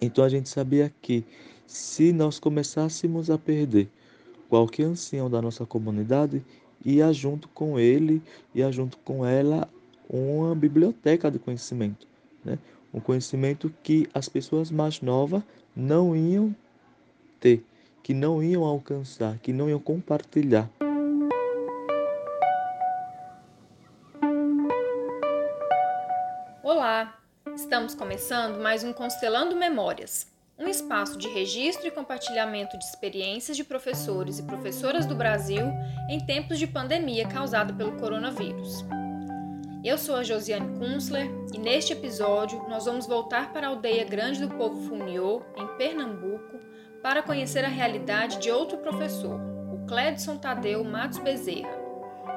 Então 0.00 0.24
a 0.24 0.28
gente 0.28 0.48
sabia 0.48 0.92
que 1.02 1.24
se 1.66 2.12
nós 2.12 2.38
começássemos 2.38 3.30
a 3.30 3.36
perder 3.36 3.88
qualquer 4.48 4.84
ancião 4.84 5.28
da 5.28 5.42
nossa 5.42 5.66
comunidade, 5.66 6.42
ia 6.84 7.12
junto 7.12 7.48
com 7.48 7.78
ele, 7.78 8.22
ia 8.54 8.70
junto 8.70 8.96
com 8.98 9.26
ela 9.26 9.68
uma 10.08 10.54
biblioteca 10.54 11.30
de 11.30 11.38
conhecimento, 11.38 12.06
né? 12.44 12.58
Um 12.94 13.00
conhecimento 13.00 13.72
que 13.82 14.08
as 14.14 14.28
pessoas 14.28 14.70
mais 14.70 15.02
novas 15.02 15.42
não 15.76 16.16
iam 16.16 16.54
ter, 17.38 17.62
que 18.02 18.14
não 18.14 18.42
iam 18.42 18.64
alcançar, 18.64 19.38
que 19.38 19.52
não 19.52 19.68
iam 19.68 19.78
compartilhar. 19.78 20.70
Estamos 27.68 27.94
começando 27.94 28.62
mais 28.62 28.82
um 28.82 28.94
Constelando 28.94 29.54
Memórias, 29.54 30.26
um 30.58 30.66
espaço 30.66 31.18
de 31.18 31.28
registro 31.28 31.86
e 31.86 31.90
compartilhamento 31.90 32.78
de 32.78 32.84
experiências 32.86 33.58
de 33.58 33.62
professores 33.62 34.38
e 34.38 34.42
professoras 34.42 35.04
do 35.04 35.14
Brasil 35.14 35.66
em 36.08 36.18
tempos 36.18 36.58
de 36.58 36.66
pandemia 36.66 37.28
causada 37.28 37.70
pelo 37.74 37.92
coronavírus. 37.98 38.86
Eu 39.84 39.98
sou 39.98 40.16
a 40.16 40.22
Josiane 40.22 40.78
Kunzler 40.78 41.30
e 41.52 41.58
neste 41.58 41.92
episódio 41.92 42.66
nós 42.70 42.86
vamos 42.86 43.06
voltar 43.06 43.52
para 43.52 43.66
a 43.66 43.70
aldeia 43.70 44.04
grande 44.06 44.40
do 44.40 44.48
povo 44.56 44.88
Funiô, 44.88 45.42
em 45.54 45.66
Pernambuco, 45.76 46.58
para 47.02 47.22
conhecer 47.22 47.66
a 47.66 47.68
realidade 47.68 48.38
de 48.38 48.50
outro 48.50 48.78
professor, 48.78 49.38
o 49.70 49.84
Cledson 49.86 50.38
Tadeu 50.38 50.82
Matos 50.82 51.18
Bezerra. 51.18 51.76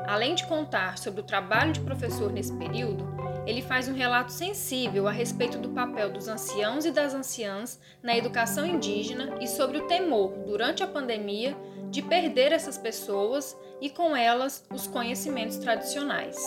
Além 0.07 0.35
de 0.35 0.45
contar 0.45 0.97
sobre 0.97 1.21
o 1.21 1.25
trabalho 1.25 1.71
de 1.71 1.79
professor 1.79 2.33
nesse 2.33 2.51
período, 2.57 3.30
ele 3.45 3.61
faz 3.61 3.87
um 3.87 3.93
relato 3.93 4.31
sensível 4.31 5.07
a 5.07 5.11
respeito 5.11 5.57
do 5.57 5.69
papel 5.69 6.11
dos 6.11 6.27
anciãos 6.27 6.85
e 6.85 6.91
das 6.91 7.13
anciãs 7.13 7.79
na 8.01 8.15
educação 8.15 8.65
indígena 8.65 9.37
e 9.41 9.47
sobre 9.47 9.79
o 9.79 9.87
temor, 9.87 10.31
durante 10.45 10.83
a 10.83 10.87
pandemia, 10.87 11.57
de 11.89 12.01
perder 12.01 12.51
essas 12.51 12.77
pessoas 12.77 13.57
e 13.81 13.89
com 13.89 14.15
elas 14.15 14.63
os 14.71 14.85
conhecimentos 14.87 15.57
tradicionais. 15.57 16.37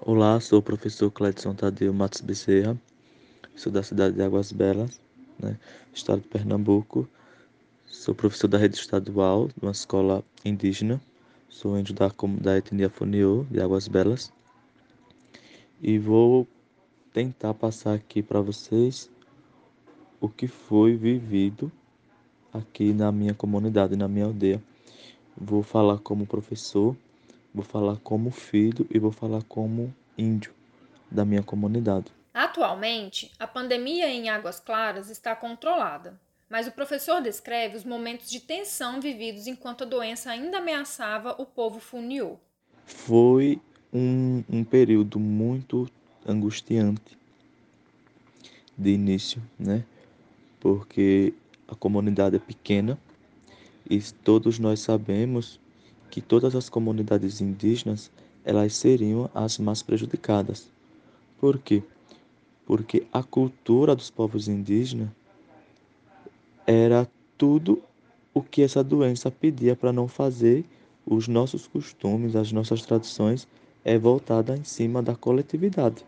Olá, 0.00 0.40
sou 0.40 0.58
o 0.58 0.62
professor 0.62 1.10
Cledson 1.10 1.54
Tadeu 1.54 1.92
Matos 1.92 2.20
Bezerra, 2.20 2.76
sou 3.54 3.70
da 3.70 3.82
cidade 3.82 4.16
de 4.16 4.22
Águas 4.22 4.50
Belas, 4.50 5.00
né, 5.38 5.56
estado 5.94 6.22
de 6.22 6.28
Pernambuco. 6.28 7.08
Sou 7.86 8.14
professor 8.14 8.48
da 8.48 8.58
rede 8.58 8.76
estadual 8.76 9.48
de 9.48 9.54
uma 9.62 9.72
escola 9.72 10.24
indígena 10.44 11.00
Sou 11.50 11.78
índio 11.78 11.94
da, 11.94 12.58
etnia 12.58 12.90
Funiô, 12.90 13.46
de 13.50 13.60
Águas 13.60 13.88
Belas. 13.88 14.30
E 15.80 15.98
vou 15.98 16.46
tentar 17.12 17.54
passar 17.54 17.94
aqui 17.94 18.22
para 18.22 18.40
vocês 18.40 19.10
o 20.20 20.28
que 20.28 20.46
foi 20.46 20.94
vivido 20.94 21.72
aqui 22.52 22.92
na 22.92 23.10
minha 23.10 23.32
comunidade, 23.32 23.96
na 23.96 24.06
minha 24.06 24.26
aldeia. 24.26 24.62
Vou 25.34 25.62
falar 25.62 25.98
como 25.98 26.26
professor, 26.26 26.94
vou 27.52 27.64
falar 27.64 27.96
como 27.96 28.30
filho 28.30 28.86
e 28.90 28.98
vou 28.98 29.10
falar 29.10 29.42
como 29.44 29.92
índio 30.18 30.52
da 31.10 31.24
minha 31.24 31.42
comunidade. 31.42 32.12
Atualmente, 32.34 33.32
a 33.38 33.46
pandemia 33.46 34.08
em 34.10 34.28
Águas 34.28 34.60
Claras 34.60 35.08
está 35.08 35.34
controlada 35.34 36.20
mas 36.48 36.66
o 36.66 36.72
professor 36.72 37.20
descreve 37.20 37.76
os 37.76 37.84
momentos 37.84 38.30
de 38.30 38.40
tensão 38.40 39.00
vividos 39.00 39.46
enquanto 39.46 39.84
a 39.84 39.86
doença 39.86 40.30
ainda 40.30 40.58
ameaçava 40.58 41.34
o 41.38 41.44
povo 41.44 41.78
funiô. 41.78 42.36
Foi 42.86 43.60
um, 43.92 44.42
um 44.48 44.64
período 44.64 45.18
muito 45.18 45.88
angustiante 46.26 47.18
de 48.76 48.90
início, 48.90 49.42
né? 49.58 49.84
Porque 50.60 51.34
a 51.66 51.74
comunidade 51.74 52.36
é 52.36 52.38
pequena 52.38 52.98
e 53.88 54.00
todos 54.00 54.58
nós 54.58 54.80
sabemos 54.80 55.60
que 56.10 56.20
todas 56.20 56.54
as 56.54 56.68
comunidades 56.68 57.40
indígenas 57.40 58.10
elas 58.44 58.74
seriam 58.74 59.30
as 59.34 59.58
mais 59.58 59.82
prejudicadas. 59.82 60.70
Por 61.38 61.58
quê? 61.58 61.82
Porque 62.64 63.06
a 63.12 63.22
cultura 63.22 63.94
dos 63.94 64.10
povos 64.10 64.48
indígenas 64.48 65.10
era 66.68 67.08
tudo 67.38 67.82
o 68.34 68.42
que 68.42 68.60
essa 68.60 68.84
doença 68.84 69.30
pedia 69.30 69.74
para 69.74 69.90
não 69.90 70.06
fazer. 70.06 70.66
Os 71.06 71.26
nossos 71.26 71.66
costumes, 71.66 72.36
as 72.36 72.52
nossas 72.52 72.82
tradições 72.82 73.48
é 73.82 73.98
voltada 73.98 74.54
em 74.54 74.64
cima 74.64 75.02
da 75.02 75.16
coletividade. 75.16 76.04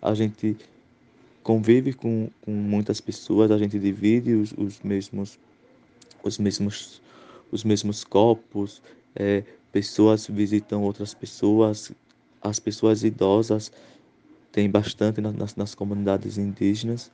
A 0.00 0.14
gente 0.14 0.56
convive 1.42 1.92
com, 1.92 2.30
com 2.40 2.50
muitas 2.50 2.98
pessoas, 2.98 3.50
a 3.50 3.58
gente 3.58 3.78
divide 3.78 4.32
os, 4.32 4.54
os 4.56 4.80
mesmos 4.80 5.38
os 6.22 6.38
mesmos 6.38 7.02
os 7.52 7.62
mesmos 7.62 8.02
copos, 8.02 8.80
é, 9.14 9.44
pessoas 9.70 10.26
visitam 10.26 10.82
outras 10.82 11.12
pessoas, 11.12 11.92
as 12.40 12.58
pessoas 12.58 13.04
idosas 13.04 13.70
tem 14.50 14.70
bastante 14.70 15.20
nas, 15.20 15.54
nas 15.54 15.74
comunidades 15.74 16.38
indígenas. 16.38 17.12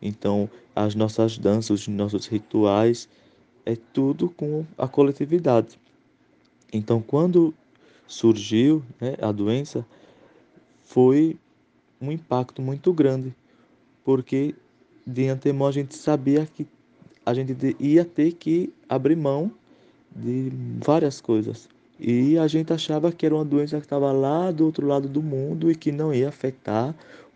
Então, 0.00 0.48
as 0.74 0.94
nossas 0.94 1.38
danças, 1.38 1.82
os 1.82 1.88
nossos 1.88 2.26
rituais, 2.26 3.08
é 3.64 3.76
tudo 3.92 4.28
com 4.30 4.64
a 4.76 4.86
coletividade. 4.86 5.78
Então, 6.72 7.00
quando 7.00 7.54
surgiu 8.06 8.82
né, 9.00 9.14
a 9.20 9.32
doença, 9.32 9.86
foi 10.82 11.36
um 12.00 12.12
impacto 12.12 12.60
muito 12.60 12.92
grande, 12.92 13.34
porque 14.04 14.54
de 15.06 15.28
antemão 15.28 15.68
a 15.68 15.72
gente 15.72 15.94
sabia 15.94 16.46
que 16.46 16.66
a 17.24 17.32
gente 17.32 17.76
ia 17.80 18.04
ter 18.04 18.32
que 18.32 18.72
abrir 18.88 19.16
mão 19.16 19.50
de 20.14 20.52
várias 20.84 21.20
coisas. 21.20 21.68
E 21.98 22.36
a 22.36 22.46
gente 22.46 22.72
achava 22.72 23.12
que 23.12 23.24
era 23.24 23.34
uma 23.34 23.44
doença 23.44 23.78
que 23.78 23.86
estava 23.86 24.10
lá 24.12 24.50
do 24.50 24.66
outro 24.66 24.86
lado 24.86 25.08
do 25.08 25.22
mundo 25.22 25.70
e 25.70 25.76
que 25.76 25.92
não 25.92 26.12
ia 26.12 26.28
afetar 26.28 26.94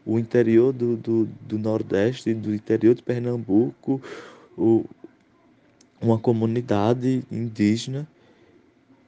o 0.08 0.18
interior 0.18 0.72
do, 0.72 0.96
do, 0.96 1.28
do 1.42 1.58
Nordeste, 1.58 2.32
do 2.32 2.54
interior 2.54 2.94
de 2.94 3.02
Pernambuco, 3.02 4.00
o, 4.56 4.86
uma 6.00 6.18
comunidade 6.18 7.22
indígena. 7.30 8.08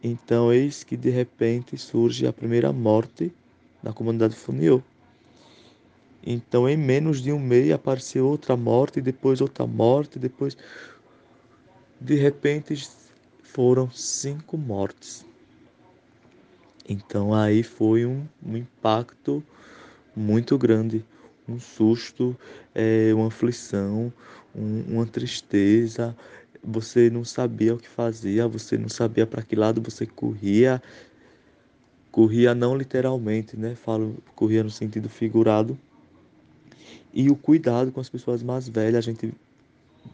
Então, 0.04 0.52
eis 0.52 0.84
que 0.84 0.98
de 0.98 1.08
repente 1.08 1.78
surge 1.78 2.26
a 2.26 2.32
primeira 2.34 2.70
morte 2.70 3.32
na 3.82 3.94
comunidade 3.94 4.36
Funiô. 4.36 4.82
Então, 6.22 6.68
em 6.68 6.76
menos 6.76 7.22
de 7.22 7.32
um 7.32 7.38
mês 7.38 7.72
apareceu 7.72 8.26
outra 8.26 8.54
morte, 8.54 9.00
depois 9.00 9.40
outra 9.40 9.66
morte, 9.66 10.18
depois. 10.18 10.54
De 11.98 12.14
repente 12.14 12.74
foram 13.42 13.90
cinco 13.90 14.58
mortes. 14.58 15.24
Então, 16.86 17.32
aí 17.32 17.62
foi 17.62 18.04
um, 18.04 18.26
um 18.44 18.54
impacto 18.54 19.42
muito 20.14 20.56
grande, 20.58 21.04
um 21.48 21.58
susto, 21.58 22.36
é, 22.74 23.12
uma 23.14 23.28
aflição, 23.28 24.12
um, 24.54 24.94
uma 24.94 25.06
tristeza. 25.06 26.16
Você 26.62 27.08
não 27.10 27.24
sabia 27.24 27.74
o 27.74 27.78
que 27.78 27.88
fazia, 27.88 28.46
você 28.46 28.76
não 28.76 28.88
sabia 28.88 29.26
para 29.26 29.42
que 29.42 29.56
lado 29.56 29.80
você 29.80 30.06
corria. 30.06 30.82
Corria 32.10 32.54
não 32.54 32.76
literalmente, 32.76 33.56
né? 33.56 33.74
Falo, 33.74 34.16
corria 34.34 34.62
no 34.62 34.70
sentido 34.70 35.08
figurado. 35.08 35.78
E 37.12 37.30
o 37.30 37.36
cuidado 37.36 37.90
com 37.90 38.00
as 38.00 38.08
pessoas 38.08 38.42
mais 38.42 38.68
velhas, 38.68 38.96
a 38.96 39.00
gente 39.00 39.32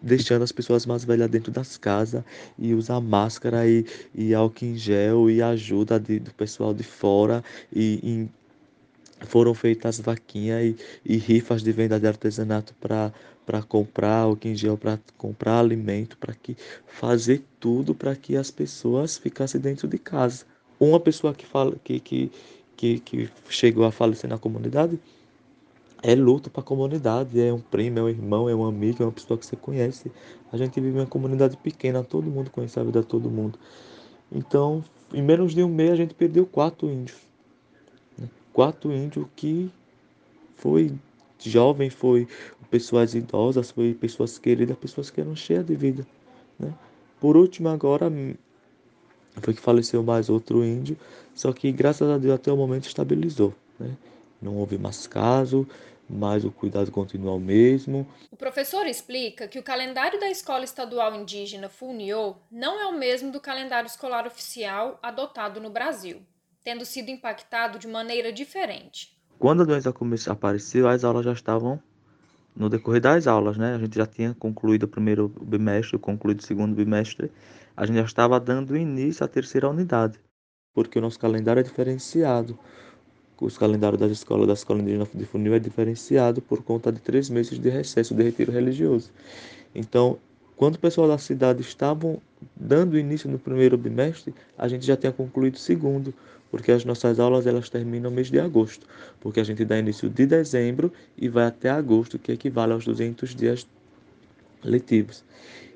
deixando 0.02 0.42
as 0.42 0.52
pessoas 0.52 0.84
mais 0.84 1.04
velhas 1.04 1.30
dentro 1.30 1.50
das 1.52 1.76
casas 1.76 2.22
e 2.58 2.74
usar 2.74 3.00
máscara 3.00 3.66
e, 3.68 3.84
e 4.14 4.34
álcool 4.34 4.64
em 4.64 4.76
gel 4.76 5.30
e 5.30 5.42
ajuda 5.42 5.98
de, 5.98 6.18
do 6.18 6.32
pessoal 6.34 6.74
de 6.74 6.82
fora 6.82 7.42
e, 7.72 8.28
foram 9.20 9.54
feitas 9.54 9.98
vaquinhas 9.98 10.74
e, 11.04 11.14
e 11.14 11.16
rifas 11.16 11.62
de 11.62 11.72
venda 11.72 11.98
de 11.98 12.06
artesanato 12.06 12.74
para 12.74 13.62
comprar 13.62 14.28
o 14.28 14.38
em 14.44 14.54
gel, 14.54 14.76
para 14.76 14.98
comprar 15.16 15.60
alimento, 15.60 16.18
para 16.18 16.34
que 16.34 16.56
fazer 16.86 17.42
tudo 17.58 17.94
para 17.94 18.14
que 18.14 18.36
as 18.36 18.50
pessoas 18.50 19.16
ficassem 19.16 19.60
dentro 19.60 19.88
de 19.88 19.98
casa. 19.98 20.44
Uma 20.78 21.00
pessoa 21.00 21.34
que 21.34 21.46
fala 21.46 21.76
que, 21.82 21.98
que, 22.00 22.30
que, 22.76 23.00
que 23.00 23.30
chegou 23.48 23.84
a 23.84 23.92
falecer 23.92 24.28
na 24.28 24.38
comunidade 24.38 24.98
é 26.02 26.14
luto 26.14 26.50
para 26.50 26.60
a 26.60 26.64
comunidade, 26.64 27.40
é 27.40 27.52
um 27.52 27.58
primo, 27.58 27.98
é 27.98 28.02
um 28.02 28.08
irmão, 28.08 28.48
é 28.48 28.54
um 28.54 28.66
amigo, 28.66 29.02
é 29.02 29.06
uma 29.06 29.12
pessoa 29.12 29.38
que 29.38 29.46
você 29.46 29.56
conhece. 29.56 30.12
A 30.52 30.56
gente 30.56 30.78
vive 30.78 30.98
em 30.98 31.00
uma 31.00 31.06
comunidade 31.06 31.56
pequena, 31.56 32.04
todo 32.04 32.30
mundo 32.30 32.50
conhece 32.50 32.78
a 32.78 32.84
vida 32.84 33.00
de 33.00 33.06
todo 33.06 33.30
mundo. 33.30 33.58
Então, 34.30 34.84
em 35.12 35.22
menos 35.22 35.54
de 35.54 35.62
um 35.62 35.68
mês 35.68 35.92
a 35.92 35.96
gente 35.96 36.12
perdeu 36.12 36.44
quatro 36.44 36.90
índios 36.90 37.25
quatro 38.56 38.90
índios 38.90 39.26
que 39.36 39.70
foi 40.56 40.90
jovem, 41.38 41.90
foi 41.90 42.26
pessoas 42.70 43.14
idosas, 43.14 43.70
foi 43.70 43.92
pessoas 43.92 44.38
queridas, 44.38 44.78
pessoas 44.78 45.10
que 45.10 45.20
eram 45.20 45.36
cheias 45.36 45.66
de 45.66 45.76
vida. 45.76 46.06
Né? 46.58 46.72
Por 47.20 47.36
último, 47.36 47.68
agora 47.68 48.10
foi 49.42 49.52
que 49.52 49.60
faleceu 49.60 50.02
mais 50.02 50.30
outro 50.30 50.64
índio, 50.64 50.96
só 51.34 51.52
que 51.52 51.70
graças 51.70 52.08
a 52.08 52.16
Deus 52.16 52.34
até 52.34 52.50
o 52.50 52.56
momento 52.56 52.86
estabilizou. 52.86 53.52
Né? 53.78 53.94
Não 54.40 54.56
houve 54.56 54.78
mais 54.78 55.06
caso, 55.06 55.68
mas 56.08 56.42
o 56.42 56.50
cuidado 56.50 56.90
continua 56.90 57.34
o 57.34 57.40
mesmo. 57.40 58.08
O 58.30 58.36
professor 58.36 58.86
explica 58.86 59.46
que 59.46 59.58
o 59.58 59.62
calendário 59.62 60.18
da 60.18 60.30
Escola 60.30 60.64
Estadual 60.64 61.14
Indígena 61.14 61.68
FUNIO 61.68 62.36
não 62.50 62.80
é 62.80 62.86
o 62.86 62.98
mesmo 62.98 63.30
do 63.30 63.38
calendário 63.38 63.86
escolar 63.86 64.26
oficial 64.26 64.98
adotado 65.02 65.60
no 65.60 65.68
Brasil, 65.68 66.22
tendo 66.66 66.84
sido 66.84 67.12
impactado 67.12 67.78
de 67.78 67.86
maneira 67.86 68.32
diferente. 68.32 69.16
Quando 69.38 69.62
a 69.62 69.64
doença 69.64 69.94
apareceu, 70.32 70.88
as 70.88 71.04
aulas 71.04 71.24
já 71.24 71.32
estavam 71.32 71.80
no 72.56 72.68
decorrer 72.68 73.00
das 73.00 73.28
aulas, 73.28 73.56
né? 73.56 73.76
A 73.76 73.78
gente 73.78 73.94
já 73.94 74.04
tinha 74.04 74.34
concluído 74.34 74.82
o 74.82 74.88
primeiro 74.88 75.28
bimestre, 75.28 75.96
concluído 75.96 76.40
o 76.40 76.42
segundo 76.42 76.74
bimestre, 76.74 77.30
a 77.76 77.86
gente 77.86 77.98
já 77.98 78.04
estava 78.04 78.40
dando 78.40 78.76
início 78.76 79.24
à 79.24 79.28
terceira 79.28 79.68
unidade, 79.68 80.18
porque 80.74 80.98
o 80.98 81.02
nosso 81.02 81.20
calendário 81.20 81.60
é 81.60 81.62
diferenciado 81.62 82.58
os 83.40 83.56
calendários 83.58 84.00
das 84.00 84.10
escolas 84.10 84.46
da 84.46 84.54
Escola 84.54 84.80
Indígena 84.80 85.06
de 85.14 85.26
Funil 85.26 85.54
é 85.54 85.58
diferenciado 85.58 86.40
por 86.40 86.64
conta 86.64 86.90
de 86.90 87.00
três 87.00 87.28
meses 87.28 87.58
de 87.58 87.68
recesso 87.68 88.14
de 88.14 88.22
retiro 88.22 88.50
religioso. 88.50 89.12
Então, 89.74 90.18
quando 90.56 90.76
o 90.76 90.78
pessoal 90.78 91.06
da 91.06 91.18
cidade 91.18 91.60
estavam 91.60 92.20
dando 92.56 92.98
início 92.98 93.30
no 93.30 93.38
primeiro 93.38 93.76
bimestre, 93.76 94.34
a 94.56 94.66
gente 94.66 94.86
já 94.86 94.96
tinha 94.96 95.12
concluído 95.12 95.56
o 95.56 95.58
segundo, 95.58 96.14
porque 96.56 96.72
as 96.72 96.86
nossas 96.86 97.20
aulas 97.20 97.46
elas 97.46 97.68
terminam 97.68 98.10
no 98.10 98.16
mês 98.16 98.30
de 98.30 98.40
agosto, 98.40 98.86
porque 99.20 99.40
a 99.40 99.44
gente 99.44 99.62
dá 99.62 99.78
início 99.78 100.08
de 100.08 100.24
dezembro 100.24 100.90
e 101.14 101.28
vai 101.28 101.44
até 101.44 101.68
agosto, 101.68 102.18
que 102.18 102.32
equivale 102.32 102.72
aos 102.72 102.82
200 102.86 103.34
dias 103.34 103.68
letivos. 104.64 105.22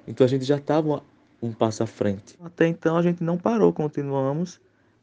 Então 0.09 0.25
a 0.25 0.29
gente 0.29 0.47
já 0.47 0.57
estava 0.57 1.03
um 1.43 1.53
passo 1.53 1.83
à 1.83 1.87
frente. 1.87 2.35
Até 2.41 2.67
então 2.67 2.97
a 2.97 3.03
gente 3.03 3.23
não 3.23 3.37
parou, 3.37 3.75
continuamos 3.75 4.59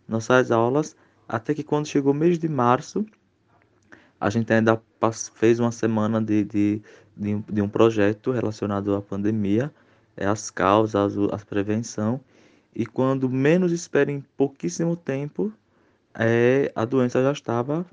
nossas 0.08 0.50
aulas 0.50 0.96
até 1.30 1.54
que 1.54 1.64
quando 1.64 1.86
chegou 1.86 2.12
o 2.12 2.16
mês 2.16 2.40
de 2.40 2.50
março, 2.50 3.06
a 4.20 4.32
gente 4.32 4.52
ainda 4.52 4.82
fez 5.36 5.60
uma 5.60 5.72
semana 5.72 6.20
de, 6.20 6.44
de, 6.44 6.82
de, 7.16 7.36
de 7.40 7.62
um 7.62 7.70
projeto 7.70 8.32
relacionado 8.32 8.96
à 8.96 9.02
pandemia, 9.02 9.72
é, 10.16 10.26
as 10.26 10.50
causas, 10.50 11.16
a 11.32 11.38
prevenção. 11.46 12.20
E 12.76 12.84
quando 12.84 13.30
menos 13.30 13.72
espera 13.72 14.12
em 14.12 14.22
pouquíssimo 14.36 14.96
tempo, 14.96 15.54
é, 16.15 16.71
a 16.75 16.86
doença 16.86 17.21
já 17.21 17.31
estava 17.31 17.86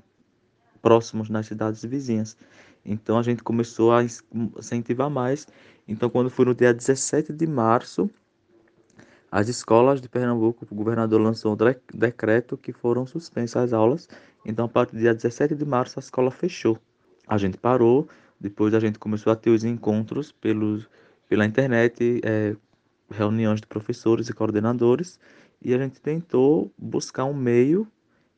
próximos 0.81 1.29
nas 1.29 1.47
cidades 1.47 1.83
vizinhas. 1.83 2.37
Então 2.85 3.17
a 3.17 3.23
gente 3.23 3.43
começou 3.43 3.91
a 3.91 4.03
incentivar 4.03 5.09
mais. 5.09 5.47
Então 5.87 6.09
quando 6.09 6.29
foi 6.29 6.45
no 6.45 6.53
dia 6.53 6.73
17 6.73 7.33
de 7.33 7.47
março, 7.47 8.09
as 9.31 9.49
escolas 9.49 9.99
de 9.99 10.07
Pernambuco, 10.07 10.65
o 10.69 10.75
governador 10.75 11.19
lançou 11.19 11.53
um 11.53 11.57
decreto 11.93 12.55
que 12.55 12.71
foram 12.71 13.05
suspensas 13.05 13.63
as 13.63 13.73
aulas. 13.73 14.07
Então, 14.45 14.63
a 14.63 14.69
partir 14.69 14.95
do 14.95 14.99
dia 14.99 15.13
17 15.13 15.55
de 15.55 15.65
março, 15.65 15.99
a 15.99 16.01
escola 16.01 16.31
fechou. 16.31 16.79
A 17.27 17.37
gente 17.37 17.57
parou, 17.57 18.07
depois 18.39 18.73
a 18.73 18.79
gente 18.79 18.97
começou 18.97 19.33
a 19.33 19.35
ter 19.35 19.49
os 19.49 19.65
encontros 19.65 20.31
pelos, 20.31 20.87
pela 21.27 21.45
internet, 21.45 22.21
é, 22.23 22.55
reuniões 23.09 23.59
de 23.59 23.67
professores 23.67 24.29
e 24.29 24.33
coordenadores, 24.33 25.19
e 25.61 25.73
a 25.73 25.77
gente 25.77 25.99
tentou 25.99 26.71
buscar 26.77 27.25
um 27.25 27.33
meio 27.33 27.85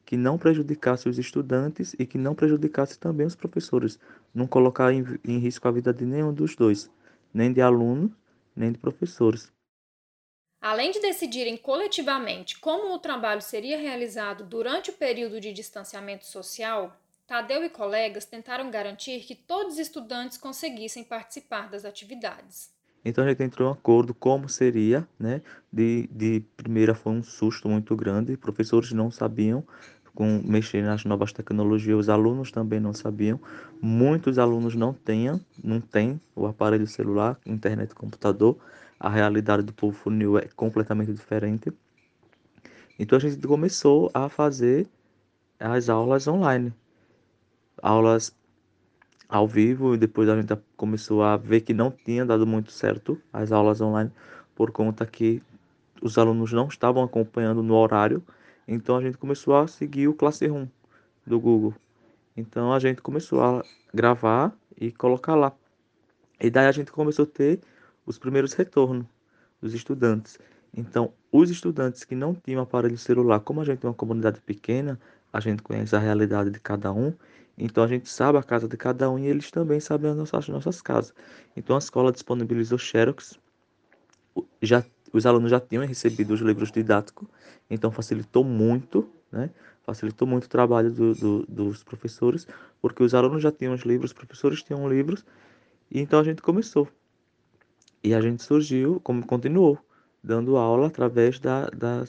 que 0.07 0.15
não 0.15 0.37
prejudicasse 0.37 1.09
os 1.09 1.19
estudantes 1.19 1.93
e 1.99 2.05
que 2.05 2.17
não 2.17 2.33
prejudicasse 2.33 2.97
também 2.97 3.27
os 3.27 3.35
professores, 3.35 3.99
não 4.33 4.47
colocar 4.47 4.93
em, 4.93 5.03
em 5.25 5.37
risco 5.37 5.67
a 5.67 5.71
vida 5.71 5.93
de 5.93 6.05
nenhum 6.05 6.33
dos 6.33 6.55
dois, 6.55 6.89
nem 7.33 7.51
de 7.51 7.59
alunos, 7.59 8.09
nem 8.55 8.71
de 8.71 8.77
professores. 8.77 9.51
Além 10.61 10.91
de 10.91 11.01
decidirem 11.01 11.57
coletivamente 11.57 12.57
como 12.57 12.95
o 12.95 12.99
trabalho 12.99 13.41
seria 13.41 13.77
realizado 13.77 14.45
durante 14.45 14.91
o 14.91 14.93
período 14.93 15.41
de 15.41 15.51
distanciamento 15.51 16.25
social, 16.25 16.97
Tadeu 17.27 17.65
e 17.65 17.69
colegas 17.69 18.23
tentaram 18.23 18.71
garantir 18.71 19.19
que 19.25 19.35
todos 19.35 19.73
os 19.73 19.79
estudantes 19.79 20.37
conseguissem 20.37 21.03
participar 21.03 21.69
das 21.69 21.83
atividades. 21.83 22.71
Então 23.07 23.23
a 23.23 23.27
gente 23.29 23.41
entrou 23.41 23.69
em 23.69 23.71
acordo 23.71 24.13
como 24.13 24.49
seria, 24.49 25.07
né? 25.17 25.41
De, 25.71 26.07
de 26.07 26.41
primeira 26.57 26.93
foi 26.93 27.13
um 27.13 27.23
susto 27.23 27.69
muito 27.69 27.95
grande, 27.95 28.35
professores 28.35 28.91
não 28.91 29.09
sabiam 29.09 29.65
com 30.17 30.41
mexer 30.43 30.81
nas 30.81 31.05
novas 31.05 31.31
tecnologias, 31.31 31.99
os 31.99 32.09
alunos 32.09 32.51
também 32.51 32.79
não 32.79 32.91
sabiam. 32.91 33.39
Muitos 33.79 34.39
alunos 34.39 34.73
não 34.73 34.91
têm, 34.91 35.39
não 35.63 35.79
têm 35.79 36.19
o 36.35 36.47
aparelho 36.47 36.87
celular, 36.87 37.37
internet, 37.45 37.93
computador 37.93 38.57
a 38.99 39.09
realidade 39.09 39.61
do 39.61 39.73
povo 39.73 39.95
funil 39.95 40.39
é 40.39 40.47
completamente 40.55 41.13
diferente. 41.13 41.71
Então 42.97 43.17
a 43.17 43.21
gente 43.21 43.45
começou 43.45 44.09
a 44.11 44.27
fazer 44.27 44.87
as 45.59 45.87
aulas 45.87 46.27
online, 46.27 46.73
aulas 47.79 48.35
ao 49.29 49.47
vivo, 49.47 49.93
e 49.93 49.97
depois 49.97 50.27
a 50.29 50.35
gente 50.35 50.57
começou 50.75 51.21
a 51.21 51.37
ver 51.37 51.61
que 51.61 51.75
não 51.75 51.91
tinha 51.91 52.25
dado 52.25 52.47
muito 52.47 52.71
certo 52.71 53.21
as 53.31 53.51
aulas 53.51 53.81
online, 53.81 54.11
por 54.55 54.71
conta 54.71 55.05
que 55.05 55.43
os 56.01 56.17
alunos 56.17 56.51
não 56.51 56.67
estavam 56.67 57.03
acompanhando 57.03 57.61
no 57.61 57.75
horário, 57.75 58.23
então 58.67 58.97
a 58.97 59.01
gente 59.01 59.17
começou 59.17 59.55
a 59.55 59.67
seguir 59.67 60.07
o 60.07 60.13
Classroom 60.13 60.67
do 61.25 61.39
Google. 61.39 61.73
Então 62.35 62.73
a 62.73 62.79
gente 62.79 63.01
começou 63.01 63.41
a 63.41 63.63
gravar 63.93 64.53
e 64.79 64.91
colocar 64.91 65.35
lá. 65.35 65.53
E 66.39 66.49
daí 66.49 66.67
a 66.67 66.71
gente 66.71 66.91
começou 66.91 67.23
a 67.23 67.27
ter 67.27 67.59
os 68.05 68.17
primeiros 68.17 68.53
retornos 68.53 69.05
dos 69.61 69.73
estudantes. 69.73 70.37
Então, 70.73 71.11
os 71.31 71.49
estudantes 71.49 72.03
que 72.03 72.13
não 72.13 72.35
tinham 72.35 72.61
aparelho 72.61 72.97
celular, 72.97 73.39
como 73.39 73.61
a 73.61 73.65
gente 73.65 73.83
é 73.85 73.89
uma 73.89 73.95
comunidade 73.95 74.39
pequena, 74.41 74.99
a 75.33 75.39
gente 75.39 75.63
conhece 75.63 75.95
a 75.95 75.99
realidade 75.99 76.51
de 76.51 76.59
cada 76.59 76.93
um, 76.93 77.13
então 77.57 77.83
a 77.83 77.87
gente 77.87 78.07
sabe 78.07 78.37
a 78.37 78.43
casa 78.43 78.67
de 78.67 78.77
cada 78.77 79.09
um 79.09 79.17
e 79.17 79.25
eles 79.25 79.49
também 79.49 79.79
sabem 79.79 80.11
as 80.11 80.17
nossas, 80.17 80.47
nossas 80.47 80.81
casas. 80.81 81.13
Então 81.55 81.75
a 81.75 81.79
escola 81.79 82.11
disponibilizou 82.11 82.77
Xerox, 82.77 83.39
já, 84.61 84.85
os 85.13 85.25
alunos 85.25 85.51
já 85.51 85.59
tinham 85.59 85.85
recebido 85.85 86.33
os 86.33 86.41
livros 86.41 86.71
didáticos, 86.71 87.27
então 87.69 87.91
facilitou 87.91 88.43
muito, 88.43 89.09
né? 89.31 89.49
Facilitou 89.83 90.27
muito 90.27 90.45
o 90.45 90.49
trabalho 90.49 90.91
do, 90.91 91.13
do, 91.15 91.45
dos 91.47 91.83
professores, 91.83 92.47
porque 92.81 93.03
os 93.03 93.13
alunos 93.13 93.41
já 93.41 93.51
tinham 93.51 93.73
os 93.73 93.81
livros, 93.81 94.11
os 94.11 94.17
professores 94.17 94.61
tinham 94.61 94.87
livros, 94.89 95.25
e 95.89 95.99
então 95.99 96.19
a 96.19 96.23
gente 96.23 96.41
começou. 96.41 96.87
E 98.03 98.13
a 98.13 98.21
gente 98.21 98.43
surgiu, 98.43 98.99
como 99.01 99.25
continuou, 99.25 99.77
dando 100.23 100.57
aula 100.57 100.87
através 100.87 101.39
da, 101.39 101.69
da, 101.69 102.03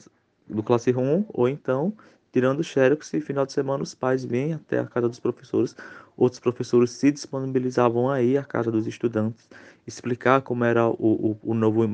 do 0.48 0.62
Classroom, 0.62 1.24
ou 1.28 1.48
então 1.48 1.94
tirando 2.32 2.62
xerox 2.62 3.12
e 3.14 3.20
final 3.20 3.46
de 3.46 3.52
semana 3.52 3.82
os 3.82 3.94
pais 3.94 4.24
vêm 4.24 4.52
até 4.52 4.78
a 4.78 4.86
casa 4.86 5.08
dos 5.08 5.18
professores, 5.18 5.74
outros 6.16 6.40
professores 6.40 6.90
se 6.90 7.10
disponibilizavam 7.10 8.10
aí 8.10 8.36
à 8.36 8.44
casa 8.44 8.70
dos 8.70 8.86
estudantes, 8.86 9.48
explicar 9.86 10.42
como 10.42 10.64
era 10.64 10.86
o, 10.86 10.92
o, 10.98 11.38
o 11.42 11.54
novo 11.54 11.84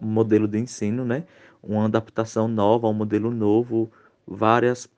modelo 0.00 0.48
de 0.48 0.58
ensino, 0.58 1.04
né? 1.04 1.24
Uma 1.62 1.86
adaptação 1.86 2.48
nova, 2.48 2.88
um 2.88 2.94
modelo 2.94 3.30
novo, 3.30 3.90
várias 4.26 4.88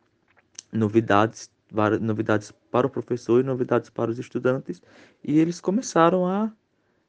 novidades, 0.73 1.51
várias 1.71 2.01
novidades 2.01 2.53
para 2.71 2.87
o 2.87 2.91
professor 2.91 3.41
e 3.41 3.45
novidades 3.45 3.91
para 3.91 4.11
os 4.11 4.19
estudantes, 4.19 4.83
e 5.25 5.39
eles 5.39 5.61
começaram 5.61 6.27
a, 6.27 6.53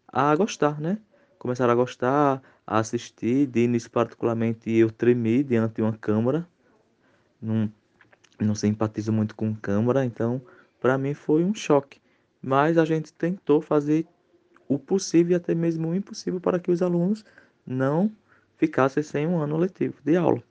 a 0.07 0.35
gostar, 0.35 0.79
né? 0.79 0.97
começaram 1.41 1.73
a 1.73 1.75
gostar, 1.75 2.39
a 2.67 2.77
assistir. 2.77 3.47
De 3.47 3.63
início, 3.63 3.89
particularmente, 3.89 4.69
eu 4.69 4.91
tremi 4.91 5.43
diante 5.43 5.73
de 5.73 5.81
uma 5.81 5.93
câmera. 5.93 6.47
Não, 7.41 7.67
não 8.39 8.53
simpatizo 8.53 9.11
muito 9.11 9.35
com 9.35 9.55
câmera, 9.55 10.05
então 10.05 10.39
para 10.79 10.99
mim 10.99 11.15
foi 11.15 11.43
um 11.43 11.51
choque. 11.51 11.99
Mas 12.39 12.77
a 12.77 12.85
gente 12.85 13.11
tentou 13.11 13.59
fazer 13.59 14.05
o 14.67 14.77
possível 14.77 15.31
e 15.31 15.35
até 15.35 15.55
mesmo 15.55 15.89
o 15.89 15.95
impossível 15.95 16.39
para 16.39 16.59
que 16.59 16.69
os 16.69 16.83
alunos 16.83 17.25
não 17.65 18.11
ficassem 18.57 19.01
sem 19.01 19.27
um 19.27 19.39
ano 19.39 19.57
letivo 19.57 19.95
de 20.03 20.15
aula. 20.15 20.41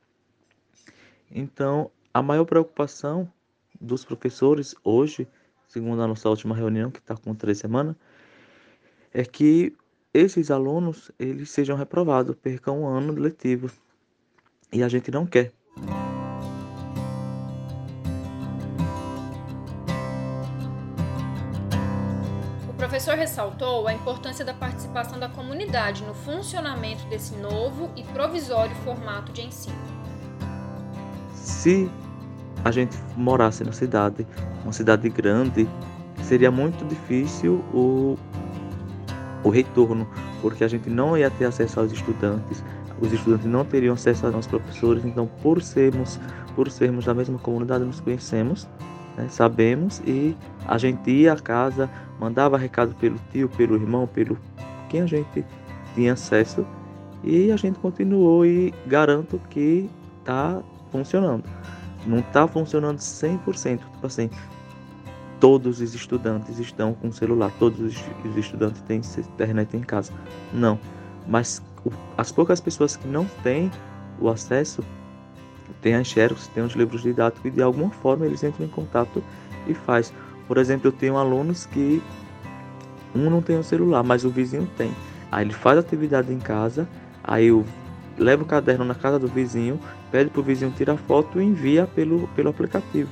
Então, 1.31 1.91
a 2.13 2.21
maior 2.23 2.45
preocupação 2.45 3.31
dos 3.81 4.05
professores 4.05 4.75
hoje, 4.83 5.29
segundo 5.69 6.03
a 6.03 6.07
nossa 6.07 6.29
última 6.29 6.55
reunião, 6.55 6.91
que 6.91 6.99
está 6.99 7.17
com 7.17 7.35
três 7.35 7.59
semanas, 7.59 7.95
é 9.13 9.25
que 9.25 9.77
esses 10.13 10.51
alunos 10.51 11.11
eles 11.19 11.51
sejam 11.51 11.77
reprovados, 11.77 12.35
percam 12.37 12.83
um 12.83 12.87
ano 12.87 13.13
letivo. 13.13 13.71
E 14.73 14.83
a 14.83 14.89
gente 14.89 15.11
não 15.11 15.27
quer. 15.27 15.53
Professor 23.01 23.17
ressaltou 23.17 23.89
a 23.89 23.95
importância 23.95 24.45
da 24.45 24.53
participação 24.53 25.19
da 25.19 25.27
comunidade 25.27 26.05
no 26.05 26.13
funcionamento 26.13 27.07
desse 27.07 27.35
novo 27.37 27.91
e 27.97 28.03
provisório 28.03 28.77
formato 28.85 29.33
de 29.33 29.41
ensino. 29.41 29.79
Se 31.35 31.91
a 32.63 32.71
gente 32.71 32.95
morasse 33.17 33.65
na 33.65 33.73
cidade, 33.73 34.27
uma 34.63 34.73
cidade 34.75 35.09
grande, 35.09 35.67
seria 36.25 36.51
muito 36.51 36.85
difícil 36.85 37.65
o 37.73 38.19
o 39.43 39.49
retorno, 39.49 40.07
porque 40.43 40.63
a 40.63 40.69
gente 40.69 40.91
não 40.91 41.17
ia 41.17 41.31
ter 41.31 41.47
acesso 41.47 41.81
aos 41.81 41.91
estudantes, 41.91 42.63
os 43.01 43.11
estudantes 43.11 43.47
não 43.47 43.65
teriam 43.65 43.95
acesso 43.95 44.27
aos 44.27 44.35
nossos 44.35 44.51
professores, 44.51 45.03
então 45.07 45.27
por 45.43 45.63
sermos, 45.63 46.21
por 46.55 46.71
sermos 46.71 47.07
da 47.07 47.15
mesma 47.15 47.39
comunidade 47.39 47.83
nos 47.83 47.99
conhecemos, 47.99 48.69
né? 49.17 49.27
sabemos, 49.31 50.03
e 50.07 50.37
a 50.69 50.77
gente 50.77 51.11
ia 51.11 51.33
à 51.33 51.37
casa, 51.39 51.89
mandava 52.21 52.59
recado 52.59 52.95
pelo 52.97 53.19
tio, 53.33 53.49
pelo 53.49 53.75
irmão, 53.75 54.07
pelo 54.07 54.39
quem 54.91 55.01
a 55.01 55.07
gente 55.07 55.45
tinha 55.95 56.13
acesso, 56.13 56.67
e 57.25 57.51
a 57.51 57.57
gente 57.57 57.79
continuou 57.79 58.45
e 58.45 58.75
garanto 58.87 59.41
que 59.49 59.89
está 60.21 60.63
funcionando. 60.93 61.45
Não 62.07 62.19
está 62.19 62.47
funcionando 62.47 62.99
100%, 62.99 63.79
tipo 63.79 64.07
assim, 64.07 64.31
todos 65.39 65.81
os 65.81 65.95
estudantes 65.95 66.59
estão 66.59 66.93
com 66.95 67.11
celular, 67.11 67.51
todos 67.59 67.81
os 68.25 68.37
estudantes 68.37 68.81
têm 68.83 69.01
internet 69.35 69.77
em 69.77 69.81
casa. 69.81 70.13
Não, 70.53 70.79
mas 71.27 71.63
as 72.17 72.31
poucas 72.31 72.61
pessoas 72.61 72.97
que 72.97 73.09
não 73.09 73.25
têm 73.43 73.71
o 74.21 74.29
acesso, 74.29 74.85
têm 75.81 75.95
as 75.95 76.07
xerox, 76.07 76.49
têm 76.49 76.63
os 76.63 76.75
livros 76.75 77.03
didáticos 77.03 77.47
e 77.47 77.51
de 77.51 77.63
alguma 77.63 77.91
forma 77.91 78.27
eles 78.27 78.43
entram 78.43 78.67
em 78.67 78.69
contato 78.69 79.23
e 79.67 79.75
faz. 79.75 80.13
Por 80.51 80.59
exemplo, 80.59 80.89
eu 80.89 80.93
tenho 80.93 81.17
alunos 81.17 81.65
que 81.65 82.03
um 83.15 83.31
não 83.31 83.41
tem 83.41 83.57
o 83.57 83.63
celular, 83.63 84.03
mas 84.03 84.25
o 84.25 84.31
vizinho 84.31 84.69
tem. 84.77 84.93
Aí 85.31 85.45
ele 85.45 85.55
faz 85.55 85.79
atividade 85.79 86.33
em 86.33 86.41
casa, 86.41 86.89
aí 87.23 87.47
eu 87.47 87.65
levo 88.19 88.43
o 88.43 88.47
caderno 88.47 88.85
na 88.85 88.97
casa 88.97 89.17
do 89.17 89.29
vizinho, 89.29 89.81
pede 90.11 90.29
para 90.29 90.41
o 90.41 90.43
vizinho 90.43 90.73
tirar 90.73 90.97
foto 90.97 91.41
e 91.41 91.45
envia 91.45 91.87
pelo, 91.87 92.27
pelo 92.35 92.51
aplicativo. 92.51 93.09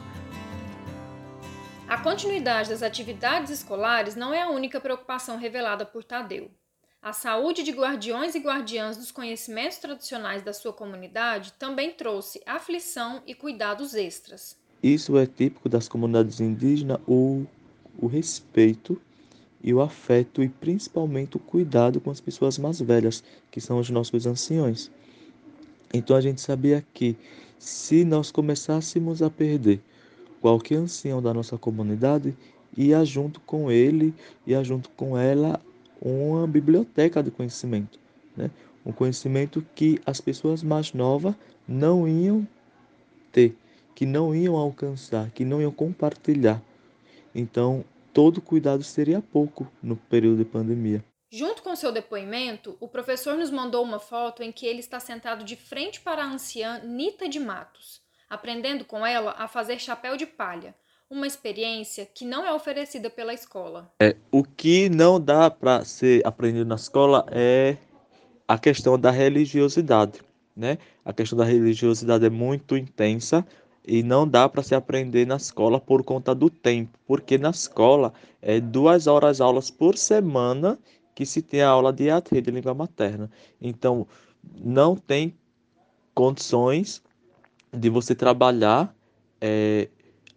A 1.87 1.97
continuidade 1.99 2.71
das 2.71 2.83
atividades 2.83 3.53
escolares 3.53 4.17
não 4.17 4.35
é 4.35 4.43
a 4.43 4.51
única 4.51 4.81
preocupação 4.81 5.39
revelada 5.39 5.87
por 5.87 6.03
Tadeu. 6.03 6.51
A 7.01 7.13
saúde 7.13 7.63
de 7.63 7.71
guardiões 7.71 8.35
e 8.35 8.41
guardiãs 8.41 8.97
dos 8.97 9.13
conhecimentos 9.13 9.79
tradicionais 9.79 10.43
da 10.43 10.53
sua 10.53 10.73
comunidade 10.73 11.53
também 11.53 11.93
trouxe 11.93 12.43
aflição 12.45 13.23
e 13.25 13.33
cuidados 13.33 13.95
extras. 13.95 14.59
Isso 14.83 15.17
é 15.17 15.27
típico 15.27 15.69
das 15.69 15.89
comunidades 15.89 16.41
indígenas, 16.41 16.99
o, 17.07 17.45
o 17.99 18.07
respeito 18.07 19.01
e 19.63 19.75
o 19.75 19.81
afeto 19.81 20.43
e 20.43 20.49
principalmente 20.49 21.37
o 21.37 21.41
cuidado 21.41 22.01
com 22.01 22.11
as 22.11 22.21
pessoas 22.21 22.59
mais 22.59 22.81
velhas, 22.81 23.25
que 23.51 23.61
são 23.61 23.79
os 23.79 23.91
nossos 23.91 24.27
anciões. 24.27 24.91
Então 25.93 26.17
a 26.17 26.21
gente 26.21 26.41
sabia 26.41 26.85
que 26.95 27.17
se 27.59 28.05
nós 28.05 28.31
começássemos 28.31 29.21
a 29.21 29.29
perder 29.29 29.81
qualquer 30.41 30.77
ancião 30.77 31.21
da 31.21 31.35
nossa 31.35 31.59
comunidade, 31.59 32.37
ia 32.77 33.05
junto 33.05 33.41
com 33.41 33.71
ele, 33.71 34.15
ia 34.47 34.63
junto 34.63 34.89
com 34.91 35.19
ela 35.19 35.61
uma 36.01 36.47
biblioteca 36.47 37.23
de 37.23 37.31
conhecimento, 37.31 37.99
né? 38.37 38.51
um 38.87 38.93
conhecimento 38.93 39.65
que 39.75 40.01
as 40.07 40.21
pessoas 40.21 40.63
mais 40.63 40.93
novas 40.93 41.35
não 41.67 42.07
iam 42.07 42.47
ter, 43.33 43.57
que 43.99 44.07
não 44.07 44.33
iam 44.33 44.55
alcançar, 44.55 45.29
que 45.33 45.45
não 45.45 45.61
iam 45.61 45.73
compartilhar. 45.73 46.63
Então, 47.35 47.85
todo 48.15 48.41
cuidado 48.41 48.85
seria 48.85 49.21
pouco 49.21 49.67
no 49.83 49.97
período 49.97 50.37
de 50.37 50.45
pandemia. 50.45 51.05
Junto 51.33 51.65
com 51.65 51.75
seu 51.75 51.91
depoimento, 51.91 52.77
o 52.79 52.87
professor 52.87 53.37
nos 53.37 53.51
mandou 53.51 53.83
uma 53.83 53.99
foto 53.99 54.41
em 54.41 54.53
que 54.53 54.67
ele 54.67 54.79
está 54.79 55.01
sentado 55.01 55.43
de 55.43 55.57
frente 55.57 56.01
para 56.01 56.23
a 56.23 56.29
anciã 56.29 56.81
Nita 56.85 57.29
de 57.29 57.41
Matos, 57.41 58.01
aprendendo 58.31 58.85
com 58.85 59.05
ela 59.05 59.35
a 59.37 59.49
fazer 59.49 59.81
chapéu 59.81 60.17
de 60.17 60.27
palha, 60.27 60.77
uma 61.11 61.27
experiência 61.27 62.07
que 62.07 62.25
não 62.25 62.47
é 62.47 62.53
oferecida 62.53 63.11
pela 63.11 63.35
escola. 63.35 63.93
É, 64.01 64.15
o 64.31 64.45
que 64.45 64.89
não 64.89 65.21
dá 65.21 65.51
para 65.51 65.85
ser 65.85 66.25
aprendido 66.25 66.67
na 66.67 66.77
escola 66.77 67.27
é 67.33 67.77
a 68.47 68.61
questão 68.61 68.97
da 68.97 69.11
religiosidade, 69.11 70.21
né? 70.57 70.79
A 71.05 71.13
questão 71.13 71.37
da 71.37 71.45
religiosidade 71.45 72.25
é 72.25 72.31
muito 72.31 72.77
intensa 72.77 73.45
e 73.89 74.03
não 74.03 74.29
dá 74.29 74.47
para 74.47 74.63
se 74.63 74.75
aprender 74.75 75.27
na 75.27 75.37
escola 75.37 75.81
por 75.81 76.05
conta 76.05 76.35
do 76.35 76.51
tempo, 76.51 76.99
porque 77.07 77.39
na 77.39 77.49
escola 77.49 78.13
é 78.43 78.61
duas 78.61 79.07
horas 79.07 79.41
aulas 79.41 79.71
por 79.71 79.97
semana 79.97 80.79
que 81.15 81.25
se 81.25 81.41
tem 81.41 81.63
a 81.63 81.71
aula 81.71 81.91
de 81.91 82.05
EAD, 82.05 82.43
de 82.43 82.51
língua 82.51 82.75
materna. 82.75 83.31
Então, 83.61 84.07
não 84.63 84.95
tem 84.95 85.35
condições 86.15 87.03
de 87.73 87.89
você 87.89 88.15
trabalhar 88.15 88.95
é, 89.41 89.89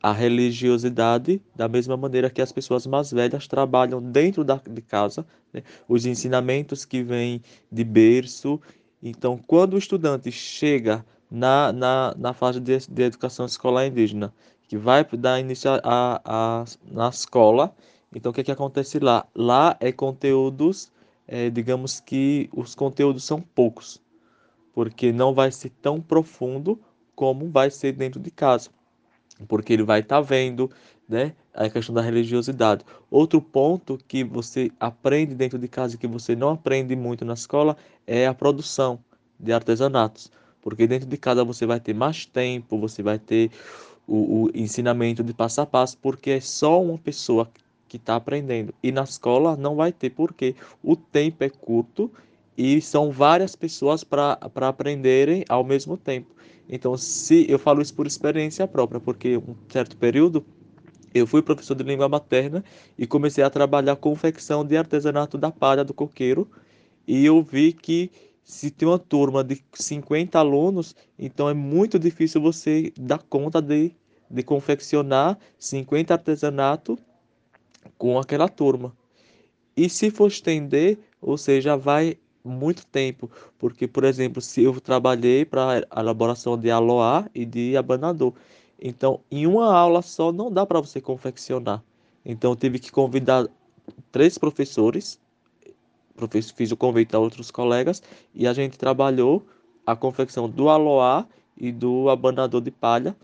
a 0.01 0.13
religiosidade 0.13 1.41
da 1.53 1.67
mesma 1.67 1.97
maneira 1.97 2.29
que 2.29 2.41
as 2.41 2.53
pessoas 2.53 2.87
mais 2.87 3.11
velhas 3.11 3.47
trabalham 3.49 4.01
dentro 4.01 4.45
da, 4.45 4.61
de 4.65 4.81
casa, 4.81 5.25
né? 5.51 5.61
os 5.89 6.05
ensinamentos 6.05 6.85
que 6.85 7.03
vêm 7.03 7.41
de 7.69 7.83
berço. 7.83 8.61
Então, 9.03 9.37
quando 9.45 9.73
o 9.73 9.77
estudante 9.77 10.31
chega 10.31 11.05
na, 11.31 11.71
na, 11.71 12.13
na 12.17 12.33
fase 12.33 12.59
de, 12.59 12.77
de 12.77 13.03
educação 13.03 13.45
escolar 13.45 13.87
indígena, 13.87 14.33
que 14.67 14.77
vai 14.77 15.03
dar 15.05 15.39
início 15.39 15.71
a, 15.71 16.21
a, 16.25 16.65
na 16.91 17.09
escola, 17.09 17.73
então 18.13 18.31
o 18.31 18.33
que, 18.33 18.41
é 18.41 18.43
que 18.43 18.51
acontece 18.51 18.99
lá? 18.99 19.25
Lá 19.33 19.77
é 19.79 19.91
conteúdos, 19.91 20.91
é, 21.27 21.49
digamos 21.49 21.99
que 22.01 22.49
os 22.53 22.75
conteúdos 22.75 23.23
são 23.23 23.41
poucos, 23.41 24.01
porque 24.73 25.11
não 25.11 25.33
vai 25.33 25.51
ser 25.51 25.69
tão 25.81 26.01
profundo 26.01 26.79
como 27.15 27.49
vai 27.49 27.71
ser 27.71 27.93
dentro 27.93 28.19
de 28.19 28.31
casa 28.31 28.69
porque 29.47 29.73
ele 29.73 29.83
vai 29.83 29.99
estar 29.99 30.17
tá 30.17 30.21
vendo 30.21 30.69
né, 31.07 31.33
a 31.53 31.69
questão 31.69 31.93
da 31.93 32.01
religiosidade. 32.01 32.85
Outro 33.09 33.41
ponto 33.41 33.97
que 34.07 34.23
você 34.23 34.71
aprende 34.79 35.35
dentro 35.35 35.59
de 35.59 35.67
casa 35.67 35.97
que 35.97 36.07
você 36.07 36.35
não 36.35 36.49
aprende 36.49 36.95
muito 36.95 37.25
na 37.25 37.33
escola 37.33 37.75
é 38.05 38.27
a 38.27 38.33
produção 38.33 38.99
de 39.39 39.51
artesanatos, 39.51 40.31
porque 40.61 40.87
dentro 40.87 41.07
de 41.07 41.17
casa 41.17 41.43
você 41.43 41.65
vai 41.65 41.79
ter 41.79 41.93
mais 41.93 42.25
tempo, 42.25 42.77
você 42.77 43.01
vai 43.01 43.19
ter 43.19 43.51
o, 44.07 44.45
o 44.45 44.51
ensinamento 44.53 45.23
de 45.23 45.33
passo 45.33 45.61
a 45.61 45.65
passo, 45.65 45.97
porque 45.97 46.31
é 46.31 46.39
só 46.39 46.81
uma 46.81 46.97
pessoa 46.97 47.49
que 47.87 47.97
está 47.97 48.15
aprendendo. 48.15 48.73
E 48.81 48.91
na 48.91 49.03
escola 49.03 49.57
não 49.57 49.75
vai 49.75 49.91
ter, 49.91 50.11
porque 50.11 50.55
o 50.83 50.95
tempo 50.95 51.43
é 51.43 51.49
curto 51.49 52.11
e 52.57 52.81
são 52.81 53.11
várias 53.11 53.55
pessoas 53.55 54.03
para 54.03 54.37
aprenderem 54.55 55.43
ao 55.49 55.63
mesmo 55.63 55.97
tempo. 55.97 56.33
Então, 56.69 56.95
se 56.97 57.45
eu 57.49 57.59
falo 57.59 57.81
isso 57.81 57.93
por 57.93 58.07
experiência 58.07 58.67
própria, 58.67 58.99
porque 58.99 59.37
um 59.37 59.55
certo 59.67 59.97
período 59.97 60.45
eu 61.13 61.27
fui 61.27 61.41
professor 61.41 61.75
de 61.75 61.83
língua 61.83 62.07
materna 62.07 62.63
e 62.97 63.05
comecei 63.05 63.43
a 63.43 63.49
trabalhar 63.49 63.97
confecção 63.97 64.63
de 64.63 64.77
artesanato 64.77 65.37
da 65.37 65.51
palha 65.51 65.83
do 65.83 65.93
coqueiro, 65.93 66.49
e 67.05 67.25
eu 67.25 67.41
vi 67.41 67.73
que 67.73 68.09
se 68.43 68.71
tem 68.71 68.87
uma 68.87 68.99
turma 68.99 69.43
de 69.43 69.63
50 69.73 70.37
alunos, 70.37 70.95
então 71.17 71.49
é 71.49 71.53
muito 71.53 71.97
difícil 71.99 72.41
você 72.41 72.91
dar 72.99 73.19
conta 73.19 73.61
de, 73.61 73.95
de 74.29 74.43
confeccionar 74.43 75.37
50 75.57 76.13
artesanato 76.13 76.97
com 77.97 78.19
aquela 78.19 78.49
turma. 78.49 78.95
E 79.75 79.89
se 79.89 80.11
for 80.11 80.27
estender, 80.27 80.97
ou 81.21 81.37
seja, 81.37 81.77
vai 81.77 82.17
muito 82.43 82.85
tempo, 82.87 83.29
porque, 83.57 83.87
por 83.87 84.03
exemplo, 84.03 84.41
se 84.41 84.63
eu 84.63 84.81
trabalhei 84.81 85.45
para 85.45 85.85
a 85.89 86.01
elaboração 86.01 86.57
de 86.57 86.71
aloá 86.71 87.29
e 87.33 87.45
de 87.45 87.77
abanador, 87.77 88.33
então 88.81 89.21
em 89.29 89.45
uma 89.45 89.73
aula 89.73 90.01
só 90.01 90.31
não 90.31 90.51
dá 90.51 90.65
para 90.65 90.79
você 90.79 90.99
confeccionar. 90.99 91.83
Então 92.25 92.51
eu 92.51 92.55
tive 92.55 92.79
que 92.79 92.91
convidar 92.91 93.47
três 94.11 94.37
professores, 94.37 95.19
fiz 96.27 96.71
o 96.71 96.77
convite 96.77 97.15
a 97.15 97.19
outros 97.19 97.51
colegas 97.51 98.01
e 98.33 98.47
a 98.47 98.53
gente 98.53 98.77
trabalhou 98.77 99.45
a 99.85 99.95
confecção 99.95 100.49
do 100.49 100.69
aloá 100.69 101.25
e 101.57 101.71
do 101.71 102.09
abanador 102.09 102.61
de 102.61 102.71
palha 102.71 103.15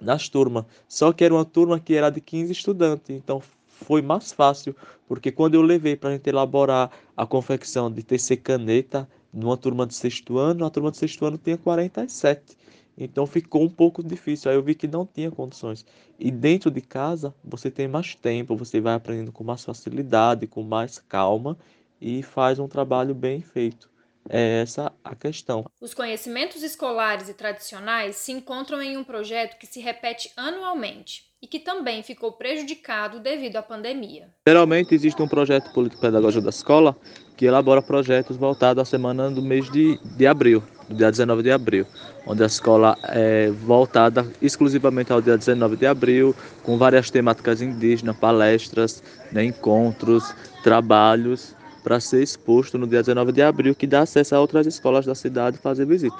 nas 0.00 0.28
turmas. 0.28 0.64
Só 0.88 1.12
que 1.12 1.24
era 1.24 1.34
uma 1.34 1.44
turma 1.44 1.80
que 1.80 1.94
era 1.94 2.10
de 2.10 2.20
15 2.20 2.52
estudantes, 2.52 3.10
então 3.10 3.42
foi 3.66 4.02
mais 4.02 4.32
fácil, 4.32 4.74
porque 5.06 5.30
quando 5.30 5.54
eu 5.54 5.62
levei 5.62 5.96
para 5.96 6.10
a 6.10 6.12
gente 6.12 6.28
elaborar 6.28 6.90
a 7.16 7.26
confecção 7.26 7.90
de 7.90 8.02
TC 8.02 8.36
caneta 8.36 9.08
numa 9.32 9.56
turma 9.56 9.86
de 9.86 9.94
sexto 9.94 10.38
ano, 10.38 10.64
a 10.64 10.70
turma 10.70 10.90
de 10.90 10.96
sexto 10.96 11.24
ano 11.26 11.38
tinha 11.38 11.58
47. 11.58 12.56
Então 12.98 13.26
ficou 13.26 13.62
um 13.62 13.68
pouco 13.68 14.02
difícil. 14.02 14.50
Aí 14.50 14.56
eu 14.56 14.62
vi 14.62 14.74
que 14.74 14.88
não 14.88 15.04
tinha 15.04 15.30
condições. 15.30 15.84
E 16.18 16.30
dentro 16.30 16.70
de 16.70 16.80
casa, 16.80 17.34
você 17.44 17.70
tem 17.70 17.86
mais 17.86 18.14
tempo, 18.14 18.56
você 18.56 18.80
vai 18.80 18.94
aprendendo 18.94 19.30
com 19.30 19.44
mais 19.44 19.62
facilidade, 19.62 20.46
com 20.46 20.62
mais 20.62 20.98
calma 20.98 21.58
e 22.00 22.22
faz 22.22 22.58
um 22.58 22.68
trabalho 22.68 23.14
bem 23.14 23.40
feito. 23.40 23.88
É 24.28 24.60
essa 24.62 24.92
a 25.04 25.14
questão. 25.14 25.64
Os 25.80 25.94
conhecimentos 25.94 26.62
escolares 26.62 27.28
e 27.28 27.34
tradicionais 27.34 28.16
se 28.16 28.32
encontram 28.32 28.82
em 28.82 28.96
um 28.96 29.04
projeto 29.04 29.56
que 29.58 29.66
se 29.66 29.80
repete 29.80 30.32
anualmente 30.36 31.26
e 31.40 31.46
que 31.46 31.60
também 31.60 32.02
ficou 32.02 32.32
prejudicado 32.32 33.20
devido 33.20 33.56
à 33.56 33.62
pandemia. 33.62 34.28
Geralmente 34.46 34.94
existe 34.94 35.22
um 35.22 35.28
projeto 35.28 35.72
político-pedagógico 35.72 36.42
da 36.42 36.50
escola 36.50 36.96
que 37.36 37.44
elabora 37.44 37.82
projetos 37.82 38.36
voltados 38.36 38.82
à 38.82 38.84
semana 38.84 39.30
do 39.30 39.42
mês 39.42 39.70
de, 39.70 39.98
de 40.16 40.26
abril, 40.26 40.62
do 40.88 40.96
dia 40.96 41.10
19 41.10 41.42
de 41.42 41.52
abril, 41.52 41.86
onde 42.26 42.42
a 42.42 42.46
escola 42.46 42.96
é 43.04 43.50
voltada 43.50 44.26
exclusivamente 44.40 45.12
ao 45.12 45.20
dia 45.20 45.36
19 45.36 45.76
de 45.76 45.86
abril, 45.86 46.34
com 46.62 46.78
várias 46.78 47.10
temáticas 47.10 47.60
indígenas, 47.60 48.16
palestras, 48.16 49.02
né, 49.30 49.44
encontros, 49.44 50.34
trabalhos, 50.64 51.54
para 51.86 52.00
ser 52.00 52.20
exposto 52.20 52.76
no 52.76 52.84
dia 52.84 53.00
19 53.00 53.30
de 53.30 53.40
abril, 53.42 53.72
que 53.72 53.86
dá 53.86 54.00
acesso 54.00 54.34
a 54.34 54.40
outras 54.40 54.66
escolas 54.66 55.06
da 55.06 55.14
cidade 55.14 55.56
fazer 55.56 55.86
visita. 55.86 56.16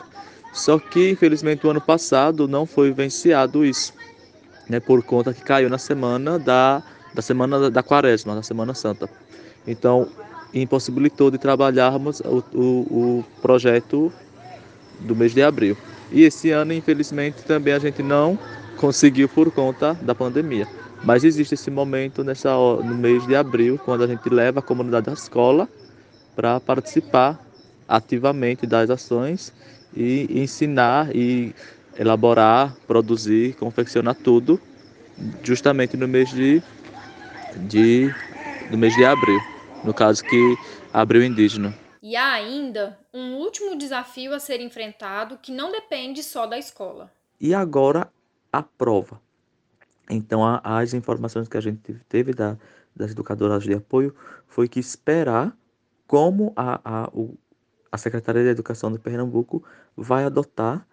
Só 0.52 0.78
que, 0.78 1.10
infelizmente, 1.10 1.66
o 1.66 1.70
ano 1.70 1.80
passado 1.80 2.46
não 2.46 2.66
foi 2.66 2.90
vivenciado 2.90 3.64
isso 3.64 3.92
né, 4.68 4.78
por 4.78 5.02
conta 5.02 5.34
que 5.34 5.42
caiu 5.42 5.68
na 5.68 5.76
semana 5.76 6.38
da, 6.38 6.84
da 7.12 7.20
semana 7.20 7.68
da 7.68 7.82
quaresma, 7.82 8.36
da 8.36 8.44
Semana 8.44 8.74
Santa. 8.74 9.10
Então, 9.66 10.06
impossibilitou 10.54 11.32
de 11.32 11.38
trabalharmos 11.38 12.20
o, 12.20 12.44
o, 12.54 12.60
o 12.60 13.24
projeto 13.42 14.12
do 15.00 15.16
mês 15.16 15.34
de 15.34 15.42
abril. 15.42 15.76
E 16.12 16.22
esse 16.22 16.52
ano, 16.52 16.74
infelizmente, 16.74 17.42
também 17.42 17.74
a 17.74 17.80
gente 17.80 18.04
não 18.04 18.38
conseguiu 18.76 19.28
por 19.28 19.50
conta 19.50 19.94
da 19.94 20.14
pandemia. 20.14 20.68
Mas 21.06 21.22
existe 21.22 21.54
esse 21.54 21.70
momento 21.70 22.24
nessa 22.24 22.50
no 22.56 22.96
mês 22.96 23.24
de 23.28 23.36
abril, 23.36 23.78
quando 23.78 24.02
a 24.02 24.08
gente 24.08 24.28
leva 24.28 24.58
a 24.58 24.62
comunidade 24.62 25.06
da 25.06 25.12
escola 25.12 25.68
para 26.34 26.58
participar 26.58 27.40
ativamente 27.86 28.66
das 28.66 28.90
ações 28.90 29.52
e 29.94 30.26
ensinar 30.28 31.14
e 31.14 31.54
elaborar, 31.96 32.74
produzir, 32.88 33.54
confeccionar 33.54 34.16
tudo 34.16 34.60
justamente 35.44 35.96
no 35.96 36.08
mês 36.08 36.28
de, 36.30 36.60
de 37.68 38.12
no 38.68 38.76
mês 38.76 38.92
de 38.96 39.04
abril, 39.04 39.38
no 39.84 39.94
caso 39.94 40.24
que 40.24 40.56
abril 40.92 41.22
indígena. 41.22 41.72
E 42.02 42.16
há 42.16 42.32
ainda 42.32 42.98
um 43.14 43.36
último 43.36 43.78
desafio 43.78 44.34
a 44.34 44.40
ser 44.40 44.60
enfrentado 44.60 45.38
que 45.40 45.52
não 45.52 45.70
depende 45.70 46.24
só 46.24 46.46
da 46.46 46.58
escola. 46.58 47.12
E 47.40 47.54
agora 47.54 48.10
a 48.52 48.60
prova. 48.60 49.24
Então, 50.08 50.42
as 50.62 50.94
informações 50.94 51.48
que 51.48 51.56
a 51.56 51.60
gente 51.60 51.94
teve 52.08 52.32
da, 52.32 52.56
das 52.94 53.10
educadoras 53.10 53.62
de 53.64 53.74
apoio 53.74 54.14
foi 54.46 54.68
que 54.68 54.78
esperar 54.78 55.56
como 56.06 56.52
a, 56.54 56.80
a, 56.84 57.10
o, 57.12 57.36
a 57.90 57.98
Secretaria 57.98 58.42
de 58.42 58.48
Educação 58.50 58.92
de 58.92 58.98
Pernambuco 58.98 59.64
vai 59.96 60.24
adotar 60.24 60.86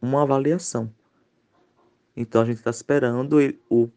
uma 0.00 0.22
avaliação. 0.22 0.90
Então, 2.16 2.42
a 2.42 2.44
gente 2.44 2.58
está 2.58 2.70
esperando 2.70 3.38
o, 3.68 3.88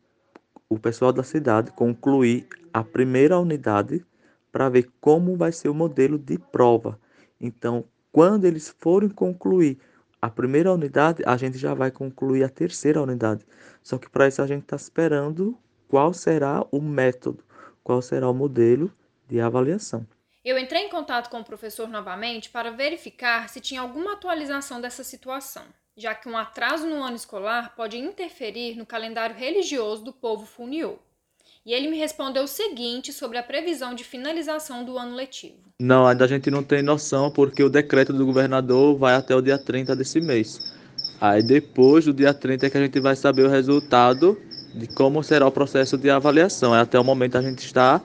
o 0.70 0.78
pessoal 0.78 1.14
da 1.14 1.24
cidade 1.24 1.72
concluir 1.72 2.48
a 2.74 2.84
primeira 2.84 3.40
unidade 3.40 4.06
para 4.52 4.70
ver 4.70 4.90
como 5.00 5.38
vai 5.38 5.52
ser 5.52 5.70
o 5.70 5.74
modelo 5.74 6.18
de 6.18 6.38
prova. 6.38 7.00
Então, 7.40 7.86
quando 8.12 8.46
eles 8.46 8.70
forem 8.80 9.10
concluir 9.10 9.78
a 10.22 10.30
primeira 10.30 10.74
unidade, 10.74 11.24
a 11.26 11.38
gente 11.38 11.58
já 11.58 11.74
vai 11.74 11.92
concluir 11.92 12.44
a 12.44 12.50
terceira 12.50 13.02
unidade. 13.02 13.46
Só 13.84 13.98
que 13.98 14.10
para 14.10 14.28
isso 14.28 14.42
a 14.42 14.48
gente 14.48 14.64
está 14.64 14.76
esperando 14.76 15.58
qual 15.88 16.14
será 16.14 16.66
o 16.72 16.82
método, 16.82 17.44
qual 17.84 18.02
será 18.02 18.30
o 18.30 18.34
modelo 18.34 18.92
de 19.28 19.40
avaliação. 19.40 20.06
Eu 20.44 20.58
entrei 20.58 20.84
em 20.84 20.90
contato 20.90 21.30
com 21.30 21.40
o 21.40 21.44
professor 21.44 21.88
novamente 21.88 22.50
para 22.50 22.72
verificar 22.72 23.50
se 23.50 23.60
tinha 23.60 23.82
alguma 23.82 24.14
atualização 24.14 24.80
dessa 24.80 25.04
situação, 25.04 25.64
já 25.96 26.16
que 26.16 26.30
um 26.30 26.38
atraso 26.38 26.88
no 26.88 27.04
ano 27.04 27.16
escolar 27.16 27.76
pode 27.76 27.98
interferir 27.98 28.76
no 28.76 28.86
calendário 28.86 29.36
religioso 29.36 30.04
do 30.04 30.14
povo 30.14 30.46
funiô. 30.46 31.00
E 31.68 31.74
ele 31.74 31.90
me 31.90 31.98
respondeu 31.98 32.44
o 32.44 32.48
seguinte 32.48 33.12
sobre 33.12 33.38
a 33.38 33.44
previsão 33.44 33.94
de 33.94 34.02
finalização 34.02 34.86
do 34.86 34.98
ano 34.98 35.14
letivo. 35.14 35.58
Não, 35.82 36.08
ainda 36.08 36.24
a 36.24 36.28
gente 36.28 36.50
não 36.50 36.64
tem 36.64 36.82
noção, 36.82 37.30
porque 37.30 37.62
o 37.62 37.70
decreto 37.70 38.14
do 38.14 38.26
governador 38.26 38.98
vai 38.98 39.16
até 39.16 39.36
o 39.36 39.42
dia 39.42 39.58
30 39.58 39.94
desse 39.94 40.22
mês. 40.22 40.74
Aí 41.20 41.44
depois 41.44 42.06
do 42.06 42.14
dia 42.14 42.34
30 42.34 42.66
é 42.68 42.70
que 42.70 42.78
a 42.78 42.82
gente 42.82 42.98
vai 43.02 43.18
saber 43.18 43.44
o 43.44 43.50
resultado 43.50 44.40
de 44.74 44.88
como 44.88 45.22
será 45.22 45.46
o 45.46 45.52
processo 45.52 45.98
de 45.98 46.10
avaliação. 46.10 46.74
Até 46.74 46.98
o 46.98 47.04
momento 47.04 47.38
a 47.38 47.42
gente 47.42 47.66
está 47.66 48.02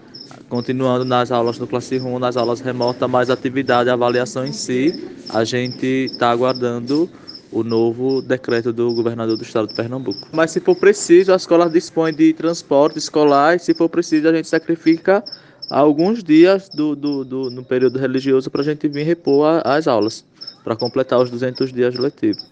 continuando 0.49 1.05
nas 1.05 1.31
aulas 1.31 1.57
do 1.57 1.67
Classroom, 1.69 2.19
nas 2.19 2.37
aulas 2.37 2.61
remotas, 2.61 3.09
mas 3.09 3.31
a 3.31 3.35
atividade, 3.35 3.89
a 3.89 3.93
avaliação 3.93 4.45
em 4.45 4.53
si, 4.53 4.93
a 5.29 5.45
gente 5.45 5.87
está 5.87 6.31
aguardando 6.31 7.09
o 7.53 7.63
novo 7.63 8.23
decreto 8.23 8.73
do 8.73 8.95
governador 8.95 9.37
do 9.37 9.43
estado 9.43 9.69
de 9.69 9.75
Pernambuco. 9.75 10.27
Mas 10.33 10.51
se 10.51 10.61
for 10.61 10.75
preciso, 10.75 11.33
a 11.33 11.37
escola 11.37 11.69
dispõe 11.69 12.13
de 12.13 12.33
transporte 12.33 12.99
escolar 12.99 13.57
e 13.57 13.59
se 13.59 13.75
for 13.75 13.89
preciso, 13.89 14.29
a 14.29 14.33
gente 14.35 14.49
sacrifica 14.49 15.23
alguns 15.71 16.25
dias 16.25 16.69
do, 16.71 16.97
do, 16.97 17.25
do 17.25 17.51
no 17.51 17.63
período 17.63 17.99
religioso 17.99 18.51
para 18.51 18.63
a 18.63 18.65
gente 18.65 18.89
vir 18.89 19.05
repor 19.05 19.47
a, 19.47 19.77
as 19.77 19.87
aulas, 19.87 20.25
para 20.65 20.75
completar 20.75 21.21
os 21.21 21.31
200 21.31 21.73
dias 21.73 21.95
letivos. 21.97 22.49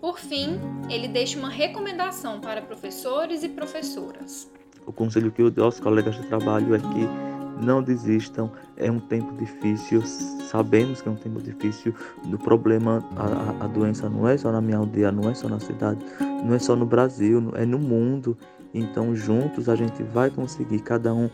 Por 0.00 0.18
fim, 0.18 0.58
ele 0.90 1.08
deixa 1.08 1.38
uma 1.38 1.50
recomendação 1.50 2.40
para 2.40 2.62
professores 2.62 3.42
e 3.42 3.48
professoras. 3.48 4.50
O 4.86 4.92
conselho 4.92 5.32
que 5.32 5.42
eu 5.42 5.50
dou 5.50 5.64
aos 5.64 5.80
colegas 5.80 6.14
de 6.14 6.26
trabalho 6.26 6.74
é 6.74 6.78
que 6.78 7.23
não 7.60 7.82
desistam, 7.82 8.50
é 8.76 8.90
um 8.90 8.98
tempo 8.98 9.32
difícil, 9.36 10.02
sabemos 10.02 11.00
que 11.00 11.08
é 11.08 11.12
um 11.12 11.16
tempo 11.16 11.40
difícil. 11.40 11.94
O 12.24 12.38
problema, 12.38 13.04
a, 13.16 13.64
a 13.64 13.68
doença 13.68 14.08
não 14.08 14.28
é 14.28 14.36
só 14.36 14.50
na 14.50 14.60
minha 14.60 14.78
aldeia, 14.78 15.12
não 15.12 15.30
é 15.30 15.34
só 15.34 15.48
na 15.48 15.60
cidade, 15.60 16.04
não 16.20 16.54
é 16.54 16.58
só 16.58 16.74
no 16.74 16.86
Brasil, 16.86 17.52
é 17.54 17.64
no 17.64 17.78
mundo. 17.78 18.36
Então, 18.72 19.14
juntos 19.14 19.68
a 19.68 19.76
gente 19.76 20.02
vai 20.02 20.30
conseguir, 20.30 20.80
cada 20.80 21.14
um 21.14 21.30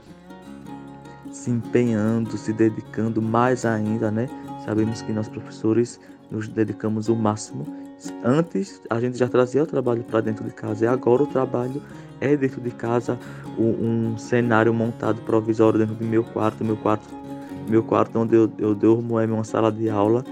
se 1.32 1.50
empenhando, 1.50 2.36
se 2.36 2.52
dedicando 2.52 3.22
mais 3.22 3.64
ainda, 3.64 4.10
né? 4.10 4.28
Sabemos 4.64 5.00
que 5.00 5.12
nós 5.12 5.28
professores 5.28 6.00
nos 6.30 6.48
dedicamos 6.48 7.08
o 7.08 7.16
máximo. 7.16 7.66
Antes 8.24 8.80
a 8.88 9.00
gente 9.00 9.18
já 9.18 9.28
trazia 9.28 9.62
o 9.62 9.66
trabalho 9.66 10.02
para 10.02 10.20
dentro 10.20 10.44
de 10.44 10.52
casa 10.52 10.84
e 10.84 10.88
agora 10.88 11.22
o 11.22 11.26
trabalho 11.26 11.82
é 12.20 12.36
dentro 12.36 12.60
de 12.60 12.70
casa 12.70 13.18
um, 13.58 14.12
um, 14.12 14.18
cenário 14.18 14.72
montado 14.72 15.20
provisório 15.22 15.78
dentro 15.78 15.94
do 15.94 16.04
meu 16.04 16.22
quarto, 16.22 16.64
meu 16.64 16.76
quarto, 16.76 17.08
meu 17.68 17.82
quarto 17.82 18.18
onde 18.18 18.36
eu, 18.36 18.50
eu 18.58 18.74
durmo 18.74 19.18
é 19.18 19.26
uma 19.26 19.44
sala 19.44 19.72
de 19.72 19.88
aula, 19.88 20.24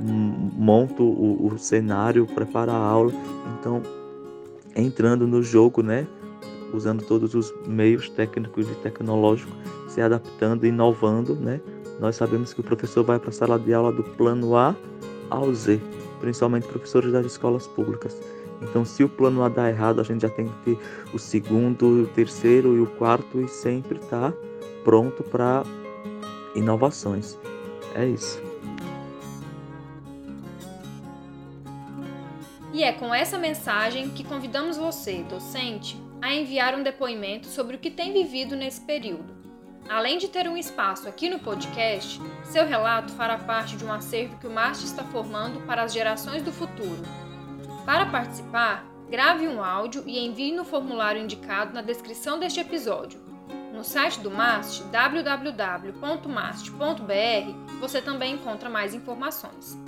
monto 0.00 1.02
o, 1.02 1.46
o 1.46 1.58
cenário, 1.58 2.26
preparo 2.26 2.70
a 2.70 2.76
aula, 2.76 3.12
então 3.58 3.82
entrando 4.74 5.26
no 5.26 5.42
jogo, 5.42 5.82
né, 5.82 6.06
usando 6.72 7.04
todos 7.04 7.34
os 7.34 7.52
meios 7.66 8.08
técnicos 8.08 8.68
e 8.70 8.74
tecnológicos, 8.76 9.54
se 9.88 10.00
adaptando, 10.00 10.66
inovando, 10.66 11.34
né. 11.34 11.60
Nós 12.00 12.16
sabemos 12.16 12.52
que 12.52 12.60
o 12.60 12.64
professor 12.64 13.04
vai 13.04 13.18
para 13.18 13.28
a 13.28 13.32
sala 13.32 13.58
de 13.58 13.72
aula 13.72 13.92
do 13.92 14.02
plano 14.02 14.56
A 14.56 14.74
ao 15.30 15.52
Z, 15.54 15.80
principalmente 16.20 16.66
professores 16.66 17.12
das 17.12 17.26
escolas 17.26 17.66
públicas. 17.66 18.18
Então, 18.62 18.84
se 18.84 19.02
o 19.02 19.08
plano 19.08 19.42
A 19.42 19.48
dar 19.48 19.68
errado, 19.68 20.00
a 20.00 20.04
gente 20.04 20.22
já 20.22 20.28
tem 20.28 20.46
que 20.46 20.56
ter 20.64 20.78
o 21.12 21.18
segundo, 21.18 22.04
o 22.04 22.06
terceiro 22.06 22.76
e 22.76 22.80
o 22.80 22.86
quarto 22.86 23.40
e 23.40 23.48
sempre 23.48 23.98
tá 23.98 24.32
pronto 24.84 25.22
para 25.22 25.64
inovações. 26.54 27.36
É 27.94 28.06
isso. 28.06 28.40
E 32.72 32.82
é 32.82 32.92
com 32.92 33.14
essa 33.14 33.36
mensagem 33.36 34.08
que 34.10 34.24
convidamos 34.24 34.78
você, 34.78 35.22
docente, 35.28 36.00
a 36.22 36.32
enviar 36.34 36.74
um 36.74 36.82
depoimento 36.82 37.48
sobre 37.48 37.76
o 37.76 37.78
que 37.78 37.90
tem 37.90 38.12
vivido 38.12 38.56
nesse 38.56 38.80
período. 38.80 39.42
Além 39.88 40.16
de 40.16 40.28
ter 40.28 40.48
um 40.48 40.56
espaço 40.56 41.06
aqui 41.06 41.28
no 41.28 41.40
podcast, 41.40 42.18
seu 42.44 42.64
relato 42.64 43.12
fará 43.12 43.36
parte 43.36 43.76
de 43.76 43.84
um 43.84 43.92
acervo 43.92 44.38
que 44.38 44.46
o 44.46 44.50
MAST 44.50 44.84
está 44.84 45.04
formando 45.04 45.60
para 45.66 45.82
as 45.82 45.92
gerações 45.92 46.42
do 46.42 46.52
futuro 46.52 47.02
para 47.84 48.06
participar, 48.06 48.84
grave 49.10 49.46
um 49.46 49.62
áudio 49.62 50.04
e 50.06 50.18
envie 50.18 50.52
no 50.52 50.64
formulário 50.64 51.20
indicado 51.20 51.74
na 51.74 51.82
descrição 51.82 52.38
deste 52.38 52.60
episódio. 52.60 53.20
No 53.72 53.84
site 53.84 54.20
do 54.20 54.30
MAST, 54.30 54.84
www.mast.br, 54.84 55.90
você 57.80 58.00
também 58.00 58.34
encontra 58.34 58.70
mais 58.70 58.94
informações. 58.94 59.78